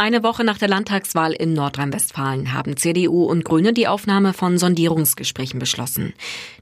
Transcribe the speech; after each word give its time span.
Eine 0.00 0.22
Woche 0.22 0.44
nach 0.44 0.56
der 0.56 0.68
Landtagswahl 0.68 1.32
in 1.32 1.52
Nordrhein-Westfalen 1.52 2.54
haben 2.54 2.78
CDU 2.78 3.24
und 3.24 3.44
Grüne 3.44 3.74
die 3.74 3.86
Aufnahme 3.86 4.32
von 4.32 4.56
Sondierungsgesprächen 4.56 5.60
beschlossen. 5.60 6.14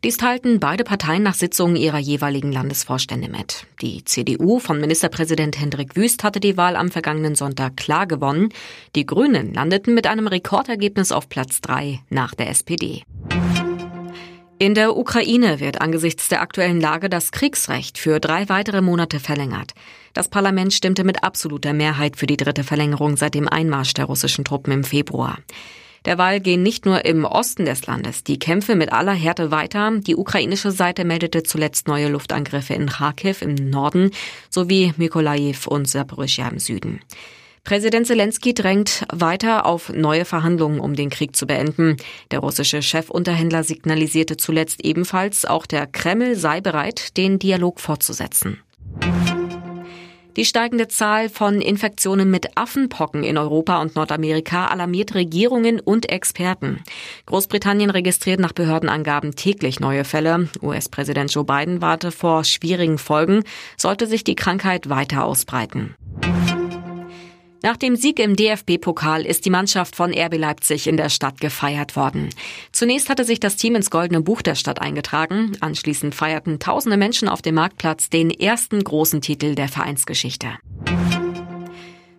Dies 0.02 0.16
teilten 0.16 0.58
beide 0.58 0.82
Parteien 0.82 1.22
nach 1.22 1.34
Sitzungen 1.34 1.76
ihrer 1.76 1.98
jeweiligen 1.98 2.50
Landesvorstände 2.50 3.28
mit. 3.28 3.64
Die 3.80 4.04
CDU 4.04 4.58
von 4.58 4.80
Ministerpräsident 4.80 5.60
Hendrik 5.60 5.94
Wüst 5.94 6.24
hatte 6.24 6.40
die 6.40 6.56
Wahl 6.56 6.74
am 6.74 6.90
vergangenen 6.90 7.36
Sonntag 7.36 7.76
klar 7.76 8.08
gewonnen. 8.08 8.48
Die 8.96 9.06
Grünen 9.06 9.54
landeten 9.54 9.94
mit 9.94 10.08
einem 10.08 10.26
Rekordergebnis 10.26 11.12
auf 11.12 11.28
Platz 11.28 11.60
drei 11.60 12.00
nach 12.10 12.34
der 12.34 12.50
SPD. 12.50 13.04
In 14.60 14.74
der 14.74 14.96
Ukraine 14.96 15.60
wird 15.60 15.80
angesichts 15.80 16.26
der 16.26 16.42
aktuellen 16.42 16.80
Lage 16.80 17.08
das 17.08 17.30
Kriegsrecht 17.30 17.96
für 17.96 18.18
drei 18.18 18.48
weitere 18.48 18.80
Monate 18.80 19.20
verlängert. 19.20 19.72
Das 20.14 20.28
Parlament 20.28 20.72
stimmte 20.72 21.04
mit 21.04 21.22
absoluter 21.22 21.72
Mehrheit 21.72 22.16
für 22.16 22.26
die 22.26 22.36
dritte 22.36 22.64
Verlängerung 22.64 23.16
seit 23.16 23.34
dem 23.34 23.46
Einmarsch 23.46 23.94
der 23.94 24.06
russischen 24.06 24.44
Truppen 24.44 24.72
im 24.72 24.82
Februar. 24.82 25.38
Derweil 26.06 26.40
gehen 26.40 26.64
nicht 26.64 26.86
nur 26.86 27.04
im 27.04 27.24
Osten 27.24 27.66
des 27.66 27.86
Landes 27.86 28.24
die 28.24 28.40
Kämpfe 28.40 28.74
mit 28.74 28.92
aller 28.92 29.12
Härte 29.12 29.52
weiter. 29.52 29.92
Die 30.00 30.16
ukrainische 30.16 30.72
Seite 30.72 31.04
meldete 31.04 31.44
zuletzt 31.44 31.86
neue 31.86 32.08
Luftangriffe 32.08 32.74
in 32.74 32.88
Kharkiv 32.88 33.42
im 33.42 33.54
Norden 33.54 34.10
sowie 34.50 34.92
Mykolaiv 34.96 35.68
und 35.68 35.86
Saporischja 35.86 36.48
im 36.48 36.58
Süden. 36.58 37.00
Präsident 37.64 38.06
Zelensky 38.06 38.54
drängt 38.54 39.04
weiter 39.12 39.66
auf 39.66 39.92
neue 39.92 40.24
Verhandlungen, 40.24 40.80
um 40.80 40.94
den 40.94 41.10
Krieg 41.10 41.36
zu 41.36 41.46
beenden. 41.46 41.96
Der 42.30 42.40
russische 42.40 42.82
Chefunterhändler 42.82 43.64
signalisierte 43.64 44.36
zuletzt 44.36 44.84
ebenfalls, 44.84 45.44
auch 45.44 45.66
der 45.66 45.86
Kreml 45.86 46.34
sei 46.36 46.60
bereit, 46.60 47.16
den 47.16 47.38
Dialog 47.38 47.80
fortzusetzen. 47.80 48.62
Die 50.38 50.44
steigende 50.44 50.86
Zahl 50.86 51.28
von 51.28 51.60
Infektionen 51.60 52.30
mit 52.30 52.56
Affenpocken 52.56 53.24
in 53.24 53.36
Europa 53.36 53.82
und 53.82 53.96
Nordamerika 53.96 54.66
alarmiert 54.66 55.16
Regierungen 55.16 55.80
und 55.80 56.12
Experten. 56.12 56.84
Großbritannien 57.26 57.90
registriert 57.90 58.38
nach 58.38 58.52
Behördenangaben 58.52 59.34
täglich 59.34 59.80
neue 59.80 60.04
Fälle. 60.04 60.48
US-Präsident 60.62 61.34
Joe 61.34 61.42
Biden 61.42 61.82
warte 61.82 62.12
vor 62.12 62.44
schwierigen 62.44 62.98
Folgen, 62.98 63.42
sollte 63.76 64.06
sich 64.06 64.22
die 64.22 64.36
Krankheit 64.36 64.88
weiter 64.88 65.24
ausbreiten. 65.24 65.96
Nach 67.62 67.76
dem 67.76 67.96
Sieg 67.96 68.20
im 68.20 68.36
DFB-Pokal 68.36 69.26
ist 69.26 69.44
die 69.44 69.50
Mannschaft 69.50 69.96
von 69.96 70.12
RB 70.16 70.36
Leipzig 70.36 70.86
in 70.86 70.96
der 70.96 71.08
Stadt 71.08 71.40
gefeiert 71.40 71.96
worden. 71.96 72.30
Zunächst 72.70 73.08
hatte 73.08 73.24
sich 73.24 73.40
das 73.40 73.56
Team 73.56 73.74
ins 73.74 73.90
Goldene 73.90 74.22
Buch 74.22 74.42
der 74.42 74.54
Stadt 74.54 74.80
eingetragen. 74.80 75.56
Anschließend 75.60 76.14
feierten 76.14 76.60
tausende 76.60 76.96
Menschen 76.96 77.28
auf 77.28 77.42
dem 77.42 77.56
Marktplatz 77.56 78.10
den 78.10 78.30
ersten 78.30 78.82
großen 78.82 79.20
Titel 79.20 79.56
der 79.56 79.68
Vereinsgeschichte. 79.68 80.58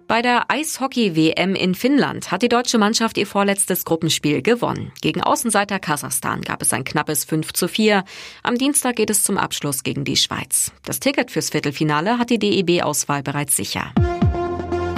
Bei 0.09 0.21
der 0.23 0.49
Eishockey-WM 0.49 1.55
in 1.55 1.75
Finnland 1.75 2.31
hat 2.31 2.41
die 2.41 2.49
deutsche 2.49 2.79
Mannschaft 2.79 3.17
ihr 3.17 3.27
vorletztes 3.27 3.85
Gruppenspiel 3.85 4.41
gewonnen. 4.41 4.91
Gegen 5.01 5.21
Außenseiter 5.21 5.79
Kasachstan 5.79 6.41
gab 6.41 6.63
es 6.63 6.73
ein 6.73 6.83
knappes 6.83 7.23
5 7.25 7.53
zu 7.53 7.67
4. 7.67 8.03
Am 8.41 8.57
Dienstag 8.57 8.95
geht 8.95 9.11
es 9.11 9.23
zum 9.23 9.37
Abschluss 9.37 9.83
gegen 9.83 10.03
die 10.03 10.17
Schweiz. 10.17 10.71
Das 10.83 10.99
Ticket 10.99 11.29
fürs 11.29 11.51
Viertelfinale 11.51 12.17
hat 12.17 12.31
die 12.31 12.39
DEB-Auswahl 12.39 13.21
bereits 13.21 13.55
sicher. 13.55 13.93